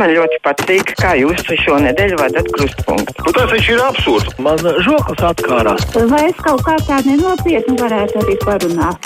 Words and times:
man 0.00 0.10
ļoti 0.16 0.36
patīk, 0.44 0.94
kā 1.00 1.10
jūs 1.20 1.40
šo 1.64 1.74
nedēļu 1.84 2.16
vadat 2.20 2.46
krustpunktu. 2.56 3.18
Nu, 3.26 3.30
tas 3.36 3.48
taču 3.52 3.70
ir 3.76 3.82
absurds. 3.84 4.30
Man 4.42 4.58
žoklis 4.86 5.22
atkārās. 5.30 5.82
Vai 6.10 6.22
es 6.30 6.38
kaut 6.42 6.62
kā 6.66 6.74
tā 6.88 6.96
nenopietni 7.06 7.74
varētu 7.80 8.14
arī 8.24 8.34
parunāt? 8.44 9.00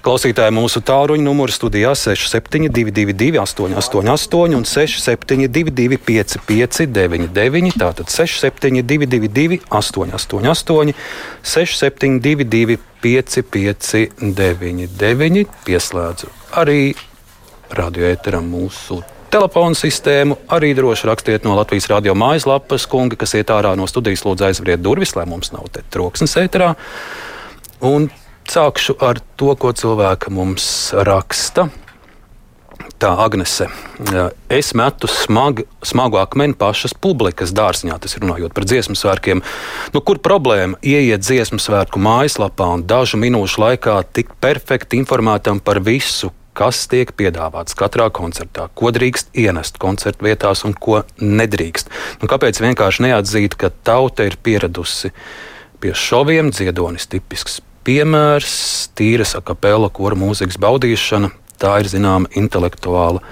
Klausītāji 0.00 0.52
mūsu 0.56 0.80
tāluņa 0.88 1.20
numuru 1.20 1.52
studijā 1.52 1.92
6722, 1.98 3.36
888, 3.42 4.54
un 4.56 4.64
672, 4.64 5.98
559, 6.08 7.76
tātad 7.76 8.08
672, 8.14 9.60
888, 9.68 10.96
672, 11.52 12.80
559, 13.04 15.52
pieslēdzu 15.68 16.26
arī 16.62 16.80
radioēteram 17.76 18.48
mūsu 18.48 19.04
telefonu 19.32 19.78
sistēmu. 19.78 20.38
Arī 20.54 20.74
droši 20.78 21.10
rakstiet 21.10 21.48
no 21.48 21.56
Latvijas 21.58 21.90
radio 21.92 22.14
mājaslapas, 22.18 22.86
kungi, 22.90 23.18
kas 23.20 23.36
iet 23.38 23.52
ārā 23.54 23.74
no 23.78 23.88
studijas, 23.90 24.24
lūdzu 24.26 24.48
aizveriet 24.48 24.84
durvis, 24.84 25.16
lai 25.18 25.26
mums 25.28 25.52
nav 25.54 25.68
te 25.74 25.84
troksnis 25.92 26.36
ēterā. 26.40 26.74
Un 27.84 28.10
Sākšu 28.48 28.94
ar 29.04 29.18
to, 29.36 29.52
ko 29.60 29.74
cilvēka 29.76 30.30
mums 30.32 30.64
raksta. 31.04 31.66
Tā 32.98 33.10
Agnese, 33.20 33.68
es 34.50 34.72
metu 34.74 35.06
smag, 35.12 35.60
smagu 35.84 36.16
akmeni 36.18 36.56
pašas 36.58 36.96
publikas 36.96 37.52
dārziņā, 37.54 37.98
tas 38.00 38.16
ir 38.16 38.24
runājot 38.24 38.54
par 38.56 38.64
dziesmu 38.66 38.96
svētkiem. 38.96 39.44
Nu, 39.92 40.00
kur 40.00 40.18
problēma 40.24 40.80
ieiet 40.80 41.22
dziesmu 41.22 41.60
svētku 41.60 42.00
mājaslapā 42.02 42.70
un 42.78 42.86
dažu 42.88 43.20
minūšu 43.20 43.62
laikā 43.66 44.00
tik 44.16 44.32
perfekti 44.40 44.98
informētam 44.98 45.60
par 45.60 45.82
visu, 45.84 46.32
kas 46.58 46.86
tiek 46.90 47.12
piedāvāts 47.18 47.76
katrā 47.78 48.08
koncertā, 48.14 48.66
ko 48.74 48.90
drīkst 48.94 49.30
ienest 49.38 49.78
koncertu 49.82 50.26
vietās 50.26 50.64
un 50.66 50.74
ko 50.74 51.04
nedrīkst. 51.22 51.92
Nu, 52.22 52.30
kāpēc 52.30 52.58
vienkārši 52.64 53.06
neatzīt, 53.06 53.54
ka 53.60 53.70
tauta 53.86 54.26
ir 54.26 54.38
pieradusi 54.42 55.12
pie 55.78 55.94
šoviem, 55.94 56.50
dziedonis 56.54 57.06
tipisks 57.12 57.60
piemērs, 57.86 58.56
tīra 58.98 59.26
sakapela 59.28 59.90
kora 59.94 60.18
mūzikas 60.18 60.58
baudīšana. 60.60 61.30
Tā 61.58 61.78
ir 61.82 61.88
zināma 61.90 62.30
intelektuāla 62.38 63.22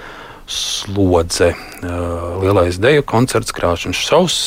slodze. 0.47 1.53
Lielais 1.83 2.79
deju 2.81 3.05
koncerts, 3.07 3.53
krāšņs 3.55 4.01
šaus. 4.07 4.39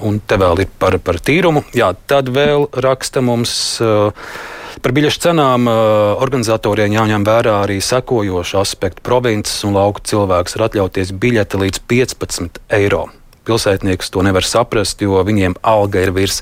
Un 0.00 0.16
te 0.24 0.38
vēl 0.40 0.64
ir 0.64 0.70
par, 0.80 0.96
par 1.04 1.18
tīrumu. 1.20 1.64
Jā, 1.76 1.90
tad 2.08 2.30
vēl 2.32 2.70
raksta 2.84 3.20
mums 3.24 3.52
uh, 3.84 4.14
par 4.82 4.94
biļešu 4.96 5.22
cenām. 5.28 5.68
Uh, 5.70 6.16
organizatoriem 6.24 6.96
jāņem 6.96 7.24
vērā 7.28 7.60
arī 7.66 7.78
sekojoši 7.84 8.58
aspekti. 8.60 9.04
Provinces 9.06 9.62
un 9.68 9.78
lauku 9.78 10.04
cilvēks 10.10 10.58
var 10.58 10.68
atļauties 10.70 11.14
biļeti 11.22 11.64
līdz 11.64 11.82
15 11.90 12.62
eiro 12.80 13.08
pilsētnieks 13.50 14.12
to 14.14 14.22
nevar 14.22 14.46
saprast, 14.46 15.00
jo 15.02 15.18
viņiem 15.26 15.56
alga 15.66 16.04
ir 16.04 16.12
virs 16.14 16.40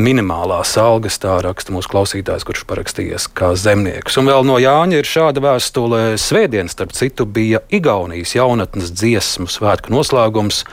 minimālās 0.00 0.72
algas. 0.80 1.18
Tā 1.20 1.36
raksta 1.44 1.74
mūsu 1.74 1.90
klausītājs, 1.92 2.46
kurš 2.48 2.64
parakstījies 2.70 3.28
kā 3.36 3.52
zemnieks. 3.58 4.16
Un 4.20 4.30
vēl 4.30 4.46
no 4.48 4.56
Jāņa 4.62 5.00
ir 5.00 5.10
šāda 5.10 5.42
vēstule. 5.44 6.02
Svētdien, 6.20 6.70
starp 6.72 6.94
citu, 6.96 7.26
bija 7.26 7.60
Igaunijas 7.68 8.36
jaunatnes 8.38 8.94
dziesmu 8.94 9.50
svētku 9.50 9.92
noslēgums. 9.92 10.64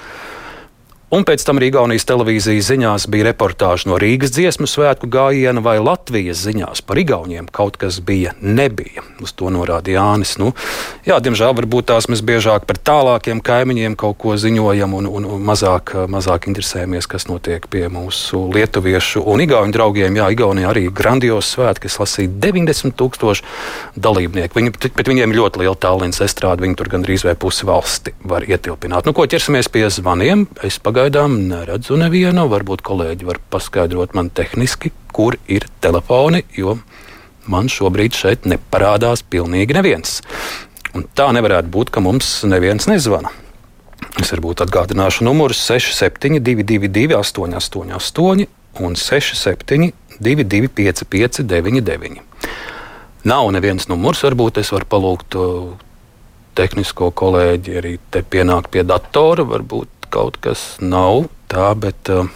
Un 1.07 1.23
pēc 1.23 1.39
tam 1.47 1.55
arī 1.55 1.69
Igaunijas 1.71 2.03
televīzijas 2.03 2.67
ziņās 2.67 3.05
bija 3.07 3.29
reportāža 3.29 3.87
no 3.87 3.95
Rīgas 3.95 4.33
dziesmu 4.35 4.67
svētku 4.67 5.07
gājiena 5.07 5.61
vai 5.63 5.77
Latvijas 5.79 6.41
ziņās 6.43 6.81
par 6.83 6.99
Igauniem. 6.99 7.45
Kaut 7.47 7.77
kas 7.79 8.01
bija, 8.03 8.33
nebija. 8.43 9.05
Uz 9.23 9.31
to 9.31 9.47
norāda 9.47 9.93
Jānis. 9.93 10.33
Nu, 10.35 10.49
jā, 11.07 11.15
diemžēl 11.23 11.55
varbūt 11.55 11.87
tās 11.93 12.09
mēs 12.11 12.19
biežāk 12.27 12.65
par 12.67 12.75
tālākiem 12.83 13.39
kaimiņiem 13.39 13.95
kaut 13.95 14.17
ko 14.19 14.35
ziņojam 14.35 14.97
un, 14.97 15.07
un, 15.07 15.29
un 15.37 15.45
mazāk, 15.47 15.93
mazāk 16.11 16.49
interesējamies, 16.51 17.07
kas 17.07 17.29
notiek 17.31 17.69
pie 17.71 17.85
mūsu 17.87 18.43
lietuviešu 18.57 19.23
un 19.31 19.45
igauņu 19.47 19.77
draugiem. 19.79 20.19
Jā, 20.19 20.27
Igaunijā 20.35 20.73
arī 20.73 20.89
grandios 20.91 21.53
svētki, 21.55 21.87
kas 21.87 22.01
lasīja 22.03 22.35
90 22.49 22.99
tūkstoši 22.99 23.47
dalībnieku. 23.95 24.59
Viņi, 24.59 24.75
bet 24.99 25.13
viņiem 25.13 25.31
ir 25.31 25.39
ļoti 25.39 25.63
liela 25.63 25.79
talants 25.87 26.19
estrāde, 26.27 26.67
viņi 26.67 26.75
tur 26.83 26.91
gandrīz 26.97 27.23
vai 27.29 27.37
pusi 27.39 27.63
valsti 27.71 28.17
var 28.27 28.43
ietilpināt. 28.43 29.07
Nu, 29.07 29.15
ko 29.15 29.23
ķersimies 29.23 29.71
pie 29.71 29.87
zvaniem? 29.87 30.49
Pagaidām 30.97 31.35
neredzu 31.45 31.93
nevienu. 32.01 32.47
Varbūt 32.49 32.81
kolēģi 32.81 33.27
var 33.27 33.37
paskaidrot 33.53 34.15
man 34.17 34.31
tehniski, 34.33 34.89
kur 35.13 35.35
ir 35.45 35.67
telefoni, 35.77 36.39
jo 36.57 36.73
man 37.45 37.69
šobrīd 37.69 38.17
šeit 38.17 38.47
neparādās 38.49 39.21
pilnīgi 39.21 39.75
neviens. 39.77 40.23
Un 40.97 41.05
tā 41.13 41.27
nevarētu 41.37 41.69
būt, 41.69 41.91
ka 41.93 42.01
mums 42.01 42.31
neviens 42.49 42.89
nezvana. 42.89 43.29
Es 44.17 44.33
varbūt 44.33 44.65
atgādināšu 44.65 45.21
numurus 45.27 45.61
6722, 45.69 47.13
888, 47.13 48.49
un 48.81 48.97
6722, 48.97 50.73
559, 50.81 52.25
Nav 53.29 53.51
neviens 53.53 53.85
numurs, 53.93 54.25
varbūt 54.25 54.63
es 54.63 54.73
varu 54.73 54.89
palūgt 54.89 55.37
uh, 55.37 55.77
tehnisko 56.57 57.11
kolēģi 57.21 57.77
arī 57.83 57.93
te 58.09 58.25
pienākt 58.25 58.73
pie 58.73 58.81
datora. 58.87 59.45
Varbūt 59.45 59.96
kaut 60.13 60.39
kas 60.43 60.75
nav 60.83 61.27
tā, 61.51 61.69
bet, 61.79 62.11
uh, 62.13 62.27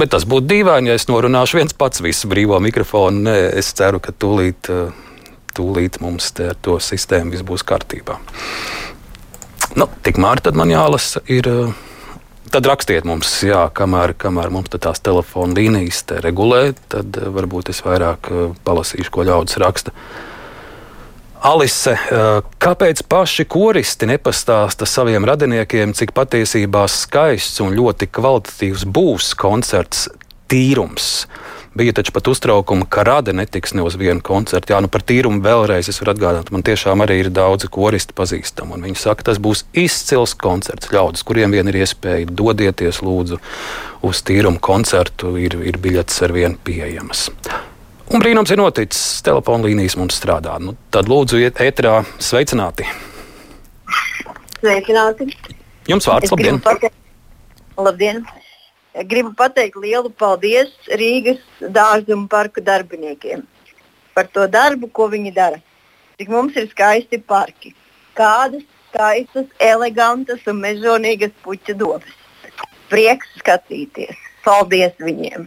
bet 0.00 0.12
tas 0.14 0.26
būtu 0.28 0.48
dīvaini, 0.50 0.92
ja 0.92 0.98
es 0.98 1.08
norunāšu 1.10 1.60
viens 1.60 1.76
pats 1.76 2.02
visu 2.04 2.30
brīvo 2.30 2.60
mikrofonu. 2.62 3.26
Nē, 3.28 3.36
es 3.60 3.72
ceru, 3.76 4.00
ka 4.02 4.12
tūlīt, 4.12 4.70
uh, 4.72 4.94
tūlīt 5.56 6.00
mums 6.04 6.32
te 6.36 6.50
ar 6.52 6.58
to 6.62 6.78
sistēmu 6.82 7.36
viss 7.36 7.46
būs 7.46 7.66
kārtībā. 7.66 8.18
Nu, 9.78 9.86
tikmēr 10.04 10.42
man 10.58 10.72
jālasa 10.72 11.22
ir. 11.30 11.48
Uh, 11.48 11.86
tad 12.50 12.66
rakstiet 12.66 13.06
mums, 13.06 13.30
jā, 13.46 13.62
kamēr, 13.74 14.14
kamēr 14.18 14.50
mums 14.50 14.72
tās 14.74 15.02
telefona 15.04 15.54
līnijas 15.54 16.02
regulē, 16.24 16.72
tad 16.90 17.14
varbūt 17.14 17.70
es 17.70 17.82
vairāk 17.86 18.30
palasīšu, 18.66 19.12
ko 19.14 19.26
ļaudis 19.28 19.60
raksta. 19.62 19.94
Alise, 21.40 21.94
kāpēc 22.60 23.00
paši 23.08 23.46
koristi 23.48 24.04
nepastāsta 24.10 24.84
saviem 24.84 25.24
radiniekiem, 25.24 25.94
cik 25.96 26.12
patiesībā 26.12 26.82
skaists 26.84 27.62
un 27.64 27.72
ļoti 27.78 28.10
kvalitatīvs 28.12 28.84
būs 28.84 29.30
koncerts 29.40 30.10
tīrums? 30.52 31.24
Bija 31.72 31.94
taču 31.96 32.12
pat 32.12 32.28
uztraukumi, 32.28 32.84
ka 32.92 33.06
rada 33.08 33.32
netiks 33.32 33.72
ne 33.72 33.86
uz 33.86 33.96
vienu 33.96 34.20
koncertu. 34.20 34.74
Jā, 34.74 34.82
nu 34.84 34.90
par 34.92 35.06
tīrumu 35.06 35.40
vēlreiz 35.40 35.88
es 35.88 36.02
varu 36.02 36.12
atgādināt. 36.12 36.52
Man 36.52 36.66
tiešām 36.66 37.06
arī 37.06 37.20
ir 37.22 37.32
daudzi 37.32 37.72
koristi 37.72 38.12
pazīstami. 38.20 38.82
Viņi 38.84 39.00
saka, 39.00 39.30
tas 39.30 39.40
būs 39.40 39.64
izcils 39.72 40.36
koncerts. 40.36 40.92
Ļaudis, 40.92 41.24
kuriem 41.24 41.56
vien 41.56 41.72
ir 41.72 41.80
iespēja, 41.86 42.28
dodieties 42.28 43.00
lūdzu 43.06 43.40
uz 44.04 44.24
tīrumu 44.28 44.60
koncertu, 44.60 45.38
ir, 45.40 45.56
ir 45.64 45.80
biļetes 45.80 46.24
ar 46.26 46.36
vienu 46.36 46.60
pieejamas. 46.68 47.30
Un 48.10 48.18
brīnums 48.18 48.50
ir 48.50 48.58
noticis. 48.58 49.20
Telefona 49.22 49.68
līnijas 49.68 49.94
mums 49.98 50.16
strādā. 50.18 50.56
Nu, 50.58 50.74
tad 50.90 51.06
lūdzu, 51.10 51.38
iet 51.44 51.60
ētrā 51.62 52.00
sveicināti. 52.18 52.88
Sveicināti. 54.58 55.28
Jums 55.86 56.08
vārds, 56.10 56.32
labdien! 56.34 56.58
Pateikt, 56.64 56.96
labdien! 57.78 58.24
Gribu 59.06 59.30
pateikt 59.38 59.78
lielu 59.78 60.10
paldies 60.18 60.72
Rīgas 60.98 61.38
dārza 61.62 62.16
un 62.16 62.26
parku 62.28 62.62
darbiniekiem 62.66 63.46
par 64.14 64.26
to 64.34 64.48
darbu, 64.50 64.90
ko 64.90 65.06
viņi 65.12 65.30
dara. 65.36 65.60
Cik 66.18 66.32
mums 66.34 66.58
ir 66.58 66.66
skaisti 66.72 67.20
parki, 67.22 67.70
kādas 68.18 68.66
skaistas, 68.90 69.46
elegantas 69.62 70.42
un 70.50 70.58
mežonīgas 70.64 71.32
puķa 71.44 71.78
dobas. 71.78 72.18
Prieks 72.90 73.30
skatīties. 73.38 74.18
Paldies 74.44 74.98
viņiem! 74.98 75.46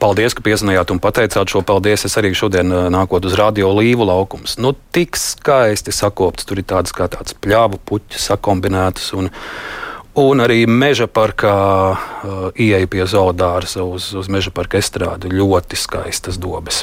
Paldies, 0.00 0.32
ka 0.32 0.44
piesaistījāt 0.44 0.94
un 0.94 1.00
pateicāt 1.02 1.52
šo 1.52 1.60
paldies. 1.66 2.06
Es 2.08 2.16
arī 2.16 2.32
šodien 2.36 2.72
nākot 2.92 3.26
uz 3.28 3.36
radio 3.36 3.68
līvu 3.76 4.06
laukums. 4.08 4.56
Nu, 4.56 4.72
tik 4.96 5.18
skaisti 5.20 5.92
sakopts, 5.92 6.48
tur 6.48 6.62
ir 6.62 6.68
tādas 6.70 6.94
kā 6.96 7.10
tāds 7.12 7.36
pļāvu 7.36 7.82
puķis 7.84 8.30
sakombinētas. 8.32 9.12
Un, 9.20 9.30
Un 10.18 10.42
arī 10.42 10.64
meža 10.66 11.06
parkā 11.06 11.56
uh, 11.94 12.40
ieeja 12.58 12.88
pie 12.90 13.04
zoodārza 13.06 13.84
uz, 13.86 14.08
uz 14.18 14.26
meža 14.26 14.50
parka 14.50 14.80
estrādi. 14.80 15.30
Ļoti 15.30 15.78
skaistas 15.78 16.34
dobes. 16.40 16.82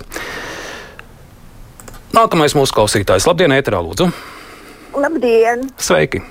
Nākamais 2.15 2.55
mūsu 2.55 2.71
klausītājs. 2.77 3.27
Labdien, 3.27 3.51
Ēterā, 3.51 3.81
lūdzu! 3.83 4.07
Labdien! 4.95 5.67
Sveiki! 5.75 6.23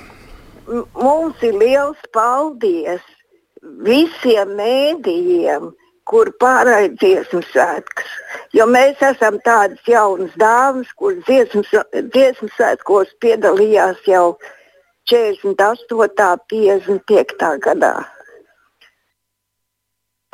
M 0.67 0.87
mums 0.97 1.45
ir 1.47 1.55
liels 1.61 2.01
paldies 2.17 3.05
visiem 3.87 4.57
mēdījiem, 4.57 5.69
kur 6.07 6.31
pārraida 6.41 6.95
dziesmu 7.01 7.43
svētkus. 7.51 8.11
Jo 8.55 8.67
mēs 8.71 9.01
esam 9.05 9.41
tādas 9.45 9.83
jaunas 9.91 10.35
dāmas, 10.41 10.91
kuras 10.99 11.25
dziesmu 11.27 12.51
svētkos 12.57 13.13
piedalījās 13.23 14.05
jau 14.09 14.37
48. 15.11 16.39
55. 16.51 17.51
gadā. 17.63 17.95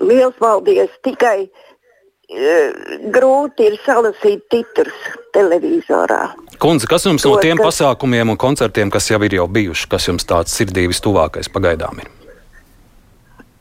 Liels 0.02 0.38
paldies! 0.40 0.92
Tikai 1.04 1.44
uh, 1.46 2.86
grūti 3.14 3.68
ir 3.68 3.76
salasīt 3.84 4.46
titrus 4.52 5.04
televizorā. 5.36 6.24
Kundze, 6.62 6.88
kas 6.90 7.06
jums 7.08 7.24
to, 7.24 7.34
no 7.34 7.42
tiem 7.42 7.60
kas... 7.60 7.68
pasākumiem 7.72 8.32
un 8.32 8.40
koncertiem, 8.40 8.90
kas 8.92 9.10
jau 9.10 9.20
ir 9.26 9.36
jau 9.40 9.48
bijuši, 9.50 9.88
kas 9.92 10.08
jums 10.08 10.26
tāds 10.28 10.54
sirdī 10.56 10.86
vistuvākais 10.90 11.50
pagaidām 11.52 12.02
ir? 12.02 12.10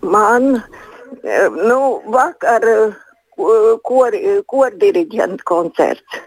Man, 0.01 0.63
nu, 1.69 1.79
vakar 2.13 2.65
kordiriģenta 4.47 5.43
koncerts. 5.43 6.19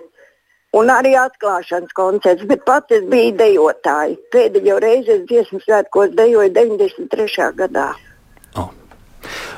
Un 0.75 0.91
arī 0.91 1.13
atklāšanas 1.15 1.95
koncerts, 1.95 2.47
bet 2.51 2.65
pats 2.67 2.97
es 2.97 3.05
biju 3.07 3.37
dejotāja. 3.39 4.17
Pēdējo 4.35 4.81
reizi 4.83 5.13
es 5.15 5.23
dziesmu 5.29 5.61
svētkos 5.63 6.17
dejoju 6.19 6.51
93. 6.57 7.53
gadā. 7.61 7.93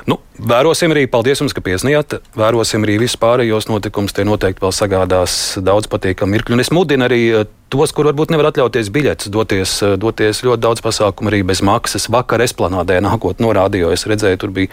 Nu, 0.07 0.21
vērosim 0.39 0.93
arī, 0.95 1.09
paldies 1.11 1.41
jums, 1.43 1.55
ka 1.57 1.63
piesniedzat. 1.67 2.21
Vērosim 2.39 2.85
arī 2.87 2.95
visus 3.03 3.19
pārējos 3.19 3.67
notikumus. 3.67 4.15
Tie 4.15 4.27
noteikti 4.27 4.63
vēl 4.63 4.75
sagādās 4.75 5.35
daudz 5.67 5.91
patīkamu 5.91 6.37
mirkļu. 6.37 6.55
Un 6.55 6.63
es 6.63 6.71
mudinu 6.75 7.09
arī 7.09 7.21
eh, 7.35 7.47
tos, 7.75 7.91
kur 7.95 8.07
varbūt 8.07 8.31
nevar 8.31 8.53
atļauties 8.53 8.93
biļetes, 8.95 9.33
doties, 9.35 9.77
eh, 9.83 9.97
doties 9.99 10.45
ļoti 10.47 10.63
daudz 10.63 10.85
pasākumu 10.87 11.33
arī 11.33 11.43
bez 11.49 11.63
maksas. 11.67 12.07
Vakar 12.15 12.45
esplanādē 12.47 13.01
nākot 13.03 13.43
norādīju, 13.43 13.91
es 13.97 14.07
redzēju, 14.07 14.43
tur 14.45 14.55
bija 14.55 14.71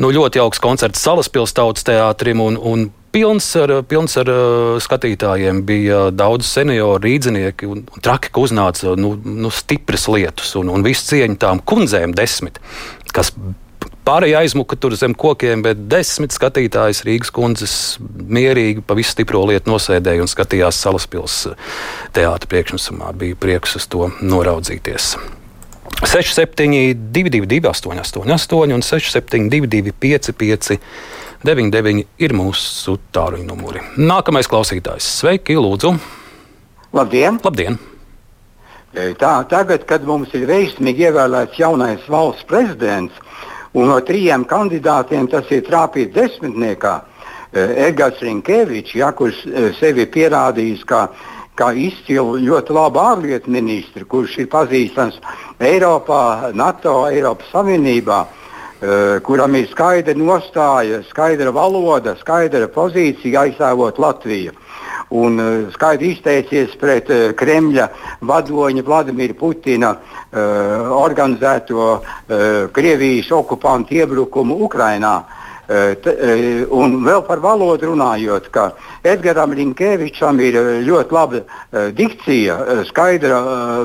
nu, 0.00 0.08
ļoti 0.16 0.40
jauks 0.40 0.62
koncerts 0.64 1.04
Salaspils 1.04 1.52
tautas 1.52 1.84
teātrim. 1.84 2.40
Un, 2.40 2.56
un 2.56 2.86
pilns 3.14 3.50
ar, 3.60 3.74
pilns 3.86 4.16
ar 4.18 4.30
uh, 4.32 4.78
skatītājiem. 4.82 5.60
Bija 5.68 6.06
daudz 6.14 6.48
senioru 6.48 7.04
rīznieki 7.04 7.68
traki, 8.00 8.32
ka 8.32 8.42
uznāca 8.42 8.96
nu, 8.98 9.12
nu, 9.22 9.52
stipras 9.54 10.08
lietas 10.10 10.56
un, 10.58 10.72
un 10.72 10.86
visu 10.86 11.12
cieņu 11.12 11.38
tām 11.44 11.60
kundzēm 11.62 12.16
desmit, 12.16 12.58
kas 13.14 13.30
Pārējie 14.04 14.34
aizmuka 14.36 14.76
tur 14.76 14.92
zem 15.00 15.14
kokiem, 15.16 15.62
bet 15.64 15.86
desmit 15.88 16.34
skatītājs 16.36 17.06
Rīgas 17.06 17.30
kundzes 17.32 17.76
mierīgi 18.04 18.82
pa 18.84 18.96
visu 18.98 19.14
stipro 19.14 19.40
lietu 19.48 19.72
nosēdēja 19.72 20.20
un 20.20 20.28
skatījās 20.28 20.76
Salaspils 20.84 21.38
teātra 22.12 22.50
priekšnesumā. 22.50 23.14
Bija 23.16 23.38
prieks 23.40 23.78
uz 23.80 23.88
to 23.88 24.10
noraudzīties. 24.20 25.14
6722, 26.04 27.64
888, 27.70 28.74
un 28.76 28.84
672, 28.84 29.94
555, 30.04 30.78
99 31.44 32.04
ir 32.20 32.36
mūsu 32.36 32.98
tāluņa 33.14 33.48
numuri. 33.48 33.80
Nākamais 33.96 34.48
klausītājs. 34.52 35.08
Sveiki, 35.22 35.56
Lūdzu! 35.56 35.94
Labdien! 36.92 37.40
Labdien. 37.44 37.80
Tā, 39.18 39.32
tagad, 39.50 39.88
kad 39.88 40.04
mums 40.06 40.30
ir 40.36 40.44
veiksmīgi 40.46 41.08
ievēlēts 41.08 41.58
jaunais 41.58 42.04
valsts 42.06 42.44
prezidents, 42.46 43.16
Un 43.74 43.90
no 43.90 43.98
trijiem 44.06 44.44
kandidātiem 44.46 45.26
tas 45.30 45.50
ir 45.50 45.64
trāpīts 45.66 46.14
desmitniekā. 46.14 46.94
Edgars 47.54 48.18
Rinkevičs, 48.22 48.96
ja, 48.98 49.12
kurš 49.14 49.44
eh, 49.46 49.68
sevi 49.78 50.08
pierādījis 50.10 50.82
kā, 50.90 51.04
kā 51.54 51.70
izcilu 51.78 52.40
ļoti 52.42 52.74
labu 52.74 52.98
ārlietu 52.98 53.52
ministru, 53.54 54.06
kurš 54.10 54.40
ir 54.42 54.48
pazīstams 54.50 55.20
Eiropā, 55.62 56.50
NATO, 56.54 57.04
Eiropas 57.06 57.52
Savienībā, 57.54 58.18
eh, 58.24 59.20
kuram 59.26 59.54
ir 59.54 59.68
skaidra 59.70 60.16
nostāja, 60.18 61.04
skaidra 61.10 61.54
valoda, 61.54 62.16
skaidra 62.18 62.66
pozīcija 62.74 63.46
aizstāvot 63.46 64.02
Latviju 64.02 64.54
un 65.14 65.38
uh, 65.38 65.72
skaidri 65.74 66.12
izteicies 66.14 66.74
pret 66.80 67.10
uh, 67.12 67.30
Kremļa 67.38 67.86
vadoņa 68.26 68.84
Vladimira 68.86 69.36
Putina 69.38 69.94
uh, 69.94 70.90
organizēto 70.98 71.88
Krievijas 72.74 73.30
okupantu 73.32 74.00
iebrukumu 74.00 74.58
Ukrajinā. 74.66 75.14
Un 76.76 76.96
vēl 77.06 77.22
par 77.24 77.40
valodu 77.40 77.88
runājot, 77.88 78.50
ka 78.52 78.66
Edgars 79.06 79.54
Rinkevičam 79.56 80.40
ir 80.44 80.58
ļoti 80.84 81.16
laba 81.16 81.40
dikcija, 81.96 82.58
skaidra 82.90 83.38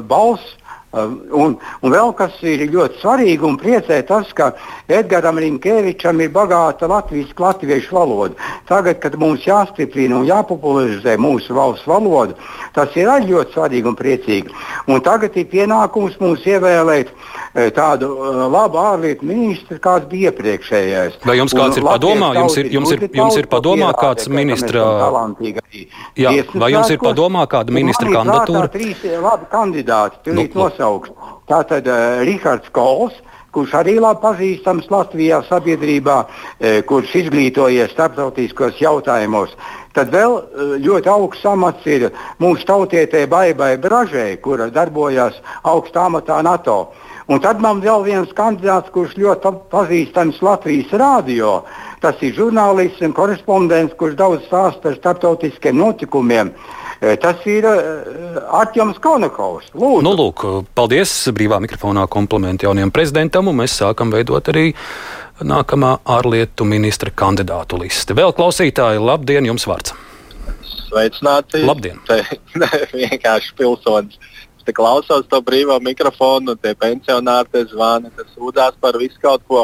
balss, 0.04 0.58
un, 0.92 1.56
un 1.56 1.94
vēl 1.94 2.14
kas 2.18 2.36
ir 2.42 2.66
ļoti 2.74 3.00
svarīgi 3.04 3.46
un 3.46 3.58
priecē 3.62 4.02
tas, 4.08 4.32
ka 4.34 4.52
Edgars 4.90 5.38
Rinkevičam 5.38 6.22
ir 6.24 6.34
bagāta 6.34 6.90
latvijas, 6.90 7.32
latviešu 7.38 7.96
valoda. 7.96 8.34
Tagad, 8.70 9.00
kad 9.02 9.16
mums 9.18 9.46
jāstiprina 9.48 10.20
un 10.20 10.28
jāpopularizē 10.30 11.16
mūsu 11.18 11.56
valsts 11.58 11.88
valoda, 11.90 12.36
tas 12.76 12.94
ir 13.00 13.10
arī 13.10 13.32
ļoti 13.32 13.56
svarīgi 13.56 13.90
un 13.90 13.96
priecīgi. 13.98 14.54
Un 14.94 15.02
tagad 15.06 15.38
ir 15.42 15.48
pienākums 15.50 16.20
mums 16.22 16.46
ievēlēt 16.46 17.10
e, 17.10 17.70
tādu 17.74 18.12
uh, 18.14 18.44
labu 18.54 18.78
ārlietu 18.82 19.26
ministru, 19.26 19.80
kāds 19.82 20.06
bija 20.12 20.30
iepriekšējais. 20.30 21.18
Vai 21.26 21.40
jums 21.40 21.56
kāds 21.58 21.80
un, 21.80 21.82
ir 21.82 21.90
padomā? 21.90 22.30
Jums 22.38 22.60
ir, 22.62 22.70
jums 22.76 22.94
ir, 22.94 23.08
jums 23.22 23.40
ir 23.42 23.50
padomā 23.50 23.90
kāds 23.98 24.30
ministra? 24.30 24.86
Jā, 26.20 26.36
vai 26.54 26.70
jums 26.76 26.94
ir 26.94 27.02
padomā 27.02 27.48
kāda 27.50 27.74
ministra 27.74 28.14
kandidatūra? 28.20 28.70
Trīs 28.76 29.02
labi 29.26 29.50
kandidāti. 29.50 30.38
Nu, 30.38 30.46
nosaukt. 30.62 31.10
Tātad 31.50 31.90
uh, 31.90 32.22
Rihards 32.22 32.70
Kols, 32.76 33.18
kurš 33.56 33.76
arī 33.82 33.98
labi 34.00 34.22
pazīstams 34.24 34.90
Latvijā 34.94 35.42
sabiedrībā, 35.50 36.18
uh, 36.24 36.80
kurš 36.90 37.16
izglītojies 37.24 37.94
starptautiskos 37.96 38.82
jautājumos. 38.82 39.56
Tad 39.98 40.14
vēl 40.14 40.38
uh, 40.38 40.74
ļoti 40.80 41.12
augsts 41.12 41.46
amats 41.50 41.86
ir 41.90 42.10
mūsu 42.42 42.68
tautietē 42.70 43.26
Baibai 43.30 43.76
Bražai, 43.82 44.38
kura 44.44 44.70
darbojās 44.74 45.42
augstā 45.64 46.08
amatā 46.10 46.42
NATO. 46.46 46.82
Un 47.30 47.38
tad 47.44 47.60
man 47.62 47.78
vēl 47.84 48.08
viens 48.08 48.32
kandidāts, 48.34 48.90
kurš 48.90 49.14
ļoti 49.22 49.52
pazīstams 49.70 50.40
Latvijas 50.42 50.94
rādio. 50.98 51.60
Tas 52.02 52.18
ir 52.26 52.34
žurnālists 52.34 53.04
un 53.06 53.14
korespondents, 53.14 53.94
kurš 54.00 54.16
daudz 54.18 54.48
stāsta 54.48 54.82
par 54.88 54.96
starptautiskiem 54.98 55.78
notikumiem. 55.78 56.50
Eh, 57.00 57.14
tas 57.22 57.46
ir 57.46 57.68
eh, 57.70 58.40
Arčuns 58.60 58.98
Konakovs. 59.04 59.70
Lūdzu. 59.78 60.02
Nu, 60.08 60.16
lūk, 60.18 60.48
paldies 60.76 61.14
brīvā 61.38 61.62
mikrofonā 61.64 62.08
komplimenti 62.12 62.66
jaunajam 62.66 62.92
prezidentam, 62.96 63.52
un 63.52 63.62
mēs 63.62 63.78
sākam 63.78 64.10
veidot 64.12 64.50
arī 64.50 64.72
nākamā 65.46 66.00
ārlietu 66.10 66.66
ministra 66.68 67.14
kandidātu 67.16 67.78
listi. 67.80 68.18
Vēl 68.18 68.34
klausītāji, 68.36 69.06
labdien, 69.06 69.48
jums 69.48 69.70
vārds! 69.70 69.94
Sveicināti! 70.90 71.62
Labdien! 71.64 72.02
Te, 72.10 72.24
ne, 72.62 72.70
vienkārši 72.92 73.54
pilsonis. 73.60 74.18
Te 74.70 74.74
klausos 74.78 75.24
to 75.26 75.40
brīvā 75.42 75.80
mikrofonu, 75.82 76.54
tie 76.62 76.76
pensionāri 76.78 77.50
te 77.50 77.64
zvana, 77.72 78.12
te 78.14 78.22
sūdzās 78.36 78.76
par 78.78 79.00
visu 79.02 79.18
kaut 79.18 79.42
ko. 79.50 79.64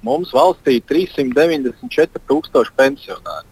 Mums 0.00 0.30
valstī 0.32 0.78
ir 0.78 0.86
394 0.88 2.22
tūkstoši 2.30 2.72
pensionāri. 2.78 3.44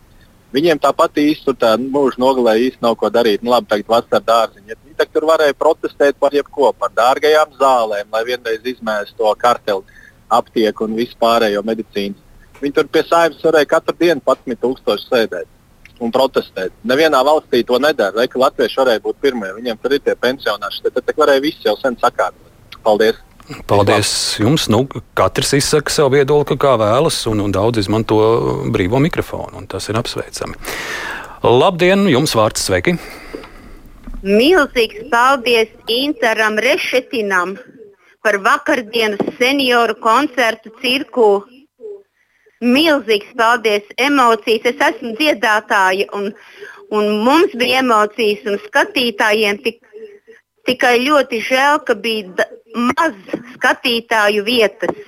Viņiem 0.56 0.80
tāpat 0.80 1.20
īsti 1.20 1.44
tur 1.44 1.58
tā 1.60 1.74
mūža 1.82 2.16
nogalē 2.24 2.54
īsti 2.70 2.80
nav 2.86 2.96
ko 3.02 3.10
darīt. 3.12 3.44
Nu, 3.44 3.52
labi, 3.52 3.68
tagad 3.68 3.92
vasarā 3.92 4.22
dārziņā. 4.30 4.78
Viņi 4.78 4.96
tagad 5.02 5.12
tur 5.18 5.28
varēja 5.28 5.58
protestēt 5.60 6.16
par 6.24 6.38
jebko, 6.38 6.72
par 6.72 6.96
dārgajām 6.96 7.52
zālēm, 7.60 8.08
lai 8.16 8.24
vienreiz 8.30 8.64
izmēstu 8.72 9.20
to 9.20 9.34
karteli, 9.44 10.00
aptieku 10.40 10.88
un 10.88 10.96
visu 11.02 11.20
pārējo 11.20 11.66
medicīnu. 11.68 12.16
Viņi 12.62 12.80
tur 12.80 12.88
pie 12.88 13.04
saimnes 13.12 13.44
varēja 13.44 13.74
katru 13.76 13.98
dienu 14.00 14.24
11,000 14.24 15.04
sēdēt 15.04 15.52
un 16.04 16.12
protestēt. 16.14 16.74
Nevienā 16.88 17.20
valstī 17.26 17.64
to 17.66 17.78
nedara. 17.82 18.16
Vai 18.16 18.28
Latvieši 18.28 18.80
varēja 18.80 19.04
būt 19.04 19.22
pirmie, 19.22 19.52
viņiem 19.58 19.80
tur 19.82 19.96
ir 19.96 20.04
tie 20.04 20.14
pensionāri. 20.18 20.82
Tad, 20.84 21.00
tad 21.00 21.16
varēja 21.18 21.44
viss 21.44 21.64
jau 21.66 21.76
sen 21.80 21.98
sakārtot. 22.00 22.78
Paldies! 22.84 23.18
Paldies 23.68 24.10
jums. 24.36 24.66
Nu, 24.68 24.82
katrs 25.16 25.54
izsaka 25.56 25.92
savu 25.92 26.18
viedokli, 26.18 26.58
kā 26.60 26.74
vēlas, 26.80 27.22
un, 27.30 27.40
un 27.46 27.54
daudz 27.54 27.80
izmanto 27.80 28.18
brīvo 28.74 29.00
mikrofonu. 29.00 29.64
Tas 29.70 29.88
ir 29.88 29.96
apsveicami. 30.00 30.58
Labdien, 31.46 32.04
jums 32.10 32.34
vārds 32.36 32.66
sveiki! 32.68 32.98
Milzīgs 34.18 35.04
paldies 35.12 35.70
Interam 35.86 36.56
Rešetinam 36.58 37.54
par 38.26 38.40
vakardienas 38.42 39.22
senioru 39.38 39.94
koncertu 40.02 40.72
cirku. 40.82 41.28
Milzīgs 42.64 43.34
paldies, 43.38 43.86
emocijas. 43.96 44.72
Es 44.72 44.80
esmu 44.88 45.14
dziedātāja, 45.18 46.08
un, 46.18 46.32
un 46.90 47.10
mums 47.26 47.54
bija 47.58 47.84
emocijas, 47.84 48.42
un 48.50 48.58
skatītājiem 48.64 49.60
tik, 49.62 49.78
tikai 50.66 50.96
ļoti 51.04 51.42
žēl, 51.46 51.78
ka 51.86 51.94
bija 51.94 52.48
maz 52.74 53.14
skatītāju 53.54 54.44
vietas. 54.48 54.98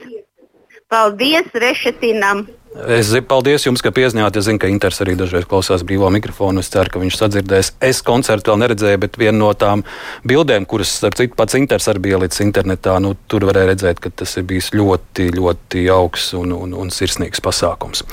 Paldies 0.90 1.50
Rešetinam! 1.54 2.46
Es 2.70 3.08
zinu, 3.10 3.24
paldies 3.26 3.64
jums, 3.66 3.82
ka 3.82 3.90
piezīmējāt. 3.90 4.36
Es 4.38 4.46
zinu, 4.46 4.60
ka 4.62 4.68
Inters 4.70 5.00
arī 5.02 5.16
dažreiz 5.18 5.42
klausās 5.50 5.82
brīvā 5.82 6.06
mikrofonu. 6.14 6.62
Es 6.62 6.70
ceru, 6.70 6.92
ka 6.92 7.00
viņš 7.02 7.16
sadzirdēs. 7.18 7.72
Es 7.82 7.98
koncertu 8.06 8.52
vēl 8.52 8.60
neredzēju, 8.62 9.00
bet 9.02 9.18
viena 9.18 9.34
no 9.40 9.48
tām 9.58 9.82
bildēm, 10.22 10.68
kuras, 10.70 10.92
starp 11.00 11.18
citu, 11.18 11.34
pats 11.34 11.58
Inters 11.58 11.90
arī 11.90 12.14
līdz 12.22 12.38
internetā, 12.46 12.94
nu, 13.02 13.16
tur 13.26 13.48
varēja 13.48 13.72
redzēt, 13.72 13.98
ka 14.04 14.12
tas 14.22 14.36
ir 14.38 14.46
bijis 14.46 14.70
ļoti, 14.78 15.32
ļoti 15.34 15.82
augsts 15.90 16.36
un, 16.38 16.54
un, 16.54 16.76
un 16.78 16.94
sirsnīgs 16.94 17.42
pasākums. 17.42 18.04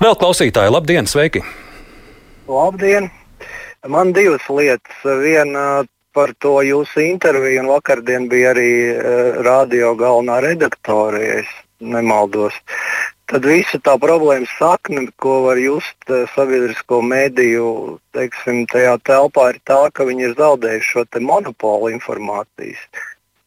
Vēl 0.00 0.16
klausītāji, 0.18 0.72
labdien, 0.72 1.10
sveiki! 1.10 1.44
Labdien! 2.48 3.10
Man 3.84 4.14
divas 4.16 4.48
lietas. 4.48 4.96
Viena 5.04 5.82
par 6.16 6.32
to 6.40 6.60
jūsu 6.64 7.04
interviju, 7.04 7.66
un 7.66 7.68
vakardien 7.74 8.30
bija 8.32 8.54
arī 8.56 8.72
uh, 8.94 9.42
radio 9.44 9.92
galvenā 9.98 10.40
redaktore, 10.40 11.20
ja 11.20 11.42
nemaldos. 11.82 12.56
Tad 13.32 13.46
visa 13.48 13.80
tā 13.80 13.94
problēma 14.00 14.46
sakne, 14.58 15.06
ko 15.22 15.38
var 15.46 15.60
just 15.60 16.10
uh, 16.10 16.26
sabiedrisko 16.34 17.00
mēdīju 17.08 17.66
teiksim, 18.16 18.66
tajā 18.68 18.98
telpā, 19.08 19.52
ir 19.54 19.60
tā, 19.68 19.80
ka 19.94 20.04
viņi 20.08 20.28
ir 20.28 20.36
zaudējuši 20.36 20.90
šo 20.90 21.04
monopolu 21.24 21.92
informācijas. 21.94 22.82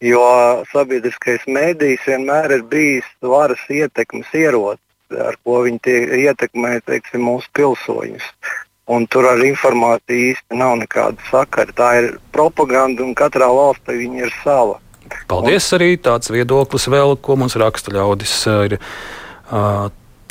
Jo 0.04 0.26
sabiedriskais 0.74 1.46
mēdījis 1.48 2.08
vienmēr 2.10 2.58
ir 2.58 2.64
bijis 2.70 3.08
varas 3.22 3.62
ietekmes 3.70 4.28
ierocis, 4.34 4.82
ar 5.14 5.38
ko 5.46 5.62
viņi 5.66 5.82
tie, 5.86 5.98
ietekmē 6.26 6.80
teiksim, 6.86 7.24
mūsu 7.30 7.50
pilsoņus. 7.56 8.26
Un 8.92 9.08
tur 9.10 9.26
ar 9.30 9.42
informāciju 9.42 10.32
īsti 10.34 10.58
nav 10.60 10.76
nekāda 10.82 11.18
sakara. 11.32 11.74
Tā 11.74 11.90
ir 12.02 12.10
propaganda, 12.34 13.06
un 13.06 13.16
katrā 13.18 13.48
valstī 13.50 13.98
viņa 14.02 14.26
ir 14.28 14.34
sava. 14.44 14.82
Paldies 15.30 15.70
arī 15.78 15.96
tāds 16.02 16.30
viedoklis 16.34 16.90
vēl, 16.90 17.16
ko 17.22 17.38
mums 17.40 17.58
raksta 17.58 17.94
ļaudis. 17.94 18.36
Ir, 18.68 18.78
uh, 18.78 19.25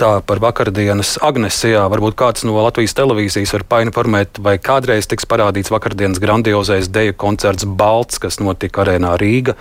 tā 0.00 0.10
par 0.26 0.40
vakardienas 0.42 1.16
agnesijā. 1.22 1.84
Varbūt 1.90 2.16
kāds 2.18 2.44
no 2.46 2.56
Latvijas 2.58 2.96
televīzijas 2.98 3.52
var 3.54 3.64
painformēt, 3.70 4.40
vai 4.42 4.56
kādreiz 4.58 5.06
tiks 5.10 5.26
parādīts 5.30 5.70
vakardienas 5.70 6.20
grandiozais 6.22 6.90
deju 6.92 7.14
koncerts 7.18 7.66
Balts, 7.66 8.18
kas 8.22 8.40
notika 8.42 8.82
arēnā 8.82 9.14
Rīga. 9.20 9.54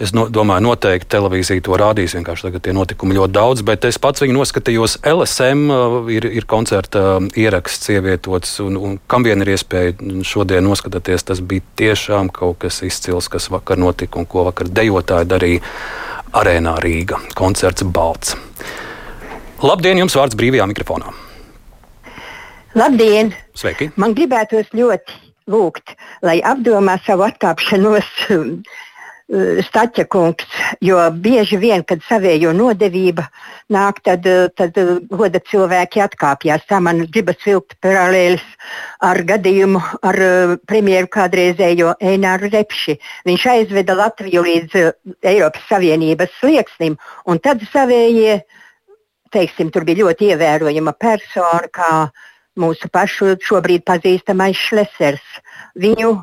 Es 0.00 0.14
no, 0.16 0.24
domāju, 0.32 0.64
noteikti 0.70 1.10
televīzija 1.14 1.62
to 1.64 1.76
rādīs. 1.78 2.16
Vienkārši 2.16 2.48
tagad 2.48 2.64
tie 2.64 2.74
notikumi 2.74 3.18
ļoti 3.18 3.36
daudz, 3.36 3.64
bet 3.66 3.84
es 3.86 4.00
pats 4.02 4.24
viņu 4.24 4.38
noskatījos. 4.38 4.96
LSM 5.06 5.68
ir, 6.14 6.28
ir 6.40 6.48
koncerta 6.50 7.20
ieraksts 7.38 7.92
ievietots, 7.94 8.56
un, 8.64 8.80
un 8.80 8.96
kam 9.10 9.26
vien 9.26 9.44
ir 9.44 9.52
iespēja 9.54 9.94
šodien 10.26 10.64
noskatīties, 10.66 11.28
tas 11.28 11.44
bija 11.44 11.66
tiešām 11.82 12.32
kaut 12.34 12.62
kas 12.64 12.80
izcils, 12.86 13.28
kas 13.30 13.52
vakar 13.52 13.78
notika 13.78 14.18
un 14.22 14.26
ko 14.26 14.48
vakar 14.48 14.72
dejotāji 14.72 15.30
darīja 15.30 15.76
arēnā 16.34 16.74
Rīga. 16.82 17.20
Koncerts 17.38 17.86
Balts. 17.86 18.34
Labdien, 19.64 19.96
jums 19.96 20.12
vārds 20.12 20.36
brīvajā 20.36 20.66
mikrofonā. 20.68 21.08
Labdien! 22.76 23.30
Sveiki! 23.56 23.88
Man 23.96 24.12
gribētos 24.12 24.68
ļoti 24.76 25.14
lūgt, 25.48 25.94
lai 26.26 26.40
apdomā 26.44 26.98
savu 27.06 27.24
atkāpšanos 27.24 28.10
Staķa 29.64 30.04
kungs, 30.12 30.44
jo 30.84 30.98
bieži 31.24 31.56
vien, 31.56 31.80
kad 31.88 32.02
savējo 32.04 32.50
nodevība 32.52 33.22
nāk, 33.72 34.02
tad, 34.04 34.26
tad 34.52 34.76
goda 35.08 35.40
cilvēki 35.48 36.02
atkāpjas. 36.04 36.66
Tā 36.68 36.82
man 36.84 37.00
gribas 37.08 37.40
vilkt 37.46 37.72
paralēlis 37.80 38.44
ar 39.00 39.22
gadījumu 39.24 39.80
ar 40.04 40.20
premjeru 40.68 41.08
kādreizējo 41.16 41.94
Eināru 42.04 42.52
Repši. 42.52 42.98
Viņš 43.24 43.46
aizveda 43.54 43.96
Latviju 43.96 44.44
līdz 44.44 44.76
Eiropas 45.24 45.64
Savienības 45.72 46.36
slieksnim, 46.42 47.00
un 47.24 47.40
tad 47.40 47.64
savējie 47.72 48.42
teiksim, 49.34 49.72
tur 49.74 49.86
bija 49.86 50.04
ļoti 50.04 50.30
ievērojama 50.32 50.94
persona, 51.00 51.66
kā 51.74 51.90
mūsu 52.60 52.90
pašu 52.92 53.34
šobrīd 53.42 53.84
pazīstamais 53.88 54.58
Šlesers. 54.58 55.26
Viņu 55.80 56.14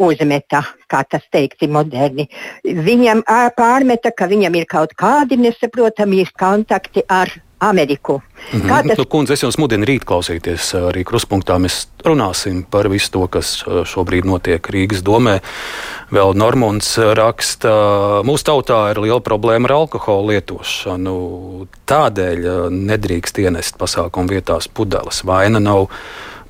uzmeta, 0.00 0.62
kā 0.90 1.02
tas 1.04 1.26
teikti 1.32 1.68
moderni. 1.68 2.28
Viņam 2.64 3.22
pārmeta, 3.56 4.14
ka 4.16 4.30
viņam 4.30 4.56
ir 4.56 4.66
kaut 4.70 4.94
kādi 4.98 5.38
nesaprotami 5.40 6.24
kontakti 6.38 7.04
ar 7.08 7.32
Ameriku. 7.60 8.22
Mm 8.52 8.60
-hmm. 8.60 8.88
tas... 8.88 8.98
nu, 8.98 9.04
kundze, 9.04 9.32
es 9.32 9.42
jums 9.42 9.58
mudinu 9.58 9.84
rīt 9.84 10.04
klausīties 10.08 10.72
arī 10.74 11.04
kruspunktā. 11.04 11.58
Mēs 11.60 11.86
runāsim 12.04 12.64
par 12.70 12.88
visu 12.88 13.10
to, 13.10 13.26
kas 13.26 13.64
šobrīd 13.84 14.24
notiek 14.24 14.70
Rīgas 14.70 15.02
domē. 15.04 15.40
Vēl 16.10 16.34
Normons 16.34 16.98
raksta, 16.98 17.68
mūsu 18.24 18.44
tautā 18.44 18.90
ir 18.90 19.00
liela 19.00 19.20
problēma 19.20 19.68
ar 19.68 19.72
alkohola 19.72 20.32
lietošanu. 20.32 21.16
Tādēļ 21.86 22.70
nedrīkst 22.70 23.38
ienest 23.38 23.76
pasākumu 23.78 24.28
vietās 24.28 24.68
pudeles. 24.68 25.24
Vaina 25.24 25.60
nav 25.60 25.88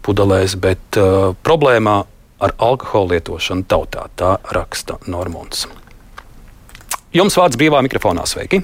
pudelēs, 0.03 0.57
bet 0.57 0.97
uh, 0.97 1.35
problēmā 1.43 2.05
ar 2.41 2.55
alkohola 2.59 3.09
lietošanu 3.09 3.65
tautā. 3.69 4.07
Tā 4.17 4.39
raksta 4.51 4.99
Normons. 5.07 5.67
Jums 7.13 7.37
vārds 7.37 7.59
brīvā 7.59 7.83
mikrofonā. 7.83 8.23
Sveiki! 8.27 8.63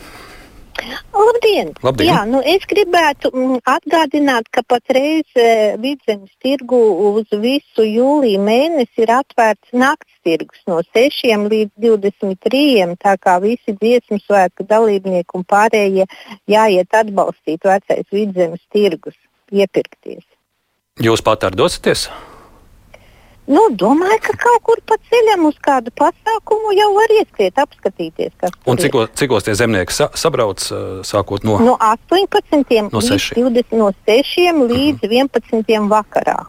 Labdien! 1.16 1.72
Labdien. 1.82 2.10
Jā, 2.10 2.20
nu 2.28 2.40
es 2.44 2.64
gribētu 2.68 3.30
mm, 3.32 3.62
atgādināt, 3.70 4.48
ka 4.52 4.62
patreiz 4.68 5.26
e, 5.38 5.74
vidzemes 5.82 6.32
tirgu 6.44 6.78
uz 7.10 7.32
visu 7.42 7.86
jūliju 7.86 8.42
mēnesi 8.44 9.04
ir 9.04 9.12
atvērts 9.16 9.74
nakts 9.76 10.12
tirgus 10.26 10.62
no 10.68 10.82
6 10.84 11.48
līdz 11.50 11.72
23. 11.80 12.96
Tā 13.02 13.16
kā 13.22 13.38
visi 13.42 13.76
dziesmu 13.80 14.20
svētku 14.24 14.66
dalībnieki 14.68 15.38
un 15.38 15.46
pārējie 15.48 16.06
jāiet 16.50 17.00
atbalstīt 17.02 17.66
vecais 17.66 18.06
vidzemes 18.12 18.62
tirgus, 18.72 19.16
iepirkties. 19.52 20.24
Jūs 21.02 21.24
pat 21.24 21.44
ar 21.44 21.56
dosieties? 21.56 22.08
Nu, 23.46 23.68
domāju, 23.70 24.18
ka 24.24 24.34
kaut 24.42 24.64
kur 24.66 24.80
pa 24.90 24.96
ceļam 25.06 25.44
uz 25.46 25.54
kādu 25.62 25.92
pasākumu 25.94 26.72
jau 26.74 26.88
var 26.96 27.12
ieskriet, 27.14 27.60
apskatīties. 27.62 28.34
Un 28.66 28.80
cikos, 28.82 29.12
cikos 29.14 29.46
tie 29.46 29.54
zemnieki 29.54 29.94
sa 29.94 30.08
sabrauc, 30.18 30.64
sākot 31.06 31.46
no, 31.46 31.60
no 31.62 31.76
18. 31.78 32.90
No 32.90 33.02
līdz 33.04 33.30
20, 33.38 33.76
no 33.78 33.92
6 34.10 34.66
līdz 34.66 35.06
mm. 35.06 35.30
11. 35.38 35.86
vakarā. 35.92 36.40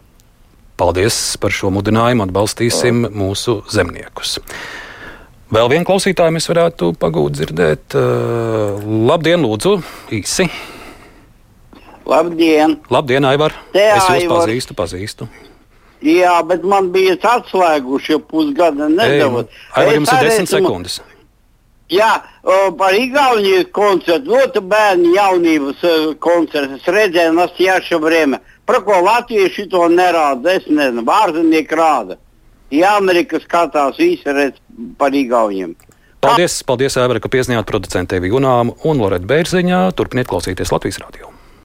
Paldies 0.78 1.16
par 1.42 1.54
šo 1.54 1.70
mudinājumu. 1.74 2.28
Atbalstīsim 2.28 3.06
oh. 3.08 3.14
mūsu 3.14 3.60
zemniekus. 3.74 4.38
Vēl 5.54 5.70
vienu 5.72 5.88
klausītāju 5.88 6.34
mēs 6.36 6.50
varētu 6.50 6.92
pagūt 7.00 7.38
dzirdēt. 7.38 7.96
Uh, 7.96 8.82
labdien, 9.08 9.46
lūdzu, 9.46 9.78
īsi! 10.18 10.50
Labdien! 12.08 12.78
Labdien, 12.92 13.26
Aivar! 13.28 13.56
Te, 13.72 13.86
es 13.86 14.02
jūs 14.02 14.26
Aivar. 14.26 14.42
pazīstu, 14.42 14.76
pazīstu. 14.78 15.30
Jā, 16.06 16.38
bet 16.46 16.66
man 16.68 16.92
bija 16.94 17.16
atslēguši 17.18 18.14
jau 18.14 18.20
pusgada 18.22 18.90
nedēļa. 18.92 19.46
Ai, 19.74 19.86
jums 19.96 20.12
ir 20.14 20.28
desmit 20.28 20.52
sekundes. 20.52 21.00
Jā, 21.90 22.12
par 22.78 22.96
Igaunijas 23.00 23.70
koncertu, 23.72 24.36
ļoti 24.36 24.62
bērnu 24.68 25.14
jaunības 25.16 25.84
uh, 25.88 26.10
koncertu. 26.20 26.76
Es 26.76 26.90
redzēju, 26.92 27.34
Nastjaša 27.38 28.00
Brēme. 28.04 28.42
Par 28.68 28.82
ko 28.84 29.00
latvieši 29.06 29.70
to 29.72 29.86
nerāda, 29.90 30.58
es 30.60 30.68
nezinu, 30.68 31.06
ārzemnieki 31.08 31.80
rāda. 31.80 32.20
Ja 32.76 32.98
Amerika 33.00 33.40
skatās, 33.40 33.96
visi 34.02 34.28
redz 34.28 34.60
par 35.00 35.16
Igauniem. 35.16 35.78
Paldies, 36.20 36.60
paldies 36.68 37.00
Ēvera, 37.00 37.24
ka 37.24 37.32
piezinājāt 37.32 37.70
producentu 37.70 38.20
Evi 38.20 38.34
Gunām 38.34 38.76
un 38.84 39.00
Loretu 39.00 39.30
Bērziņā. 39.30 39.86
Turpiniet 39.96 40.28
klausīties 40.28 40.76
Latvijas 40.76 41.00
radio. 41.06 41.37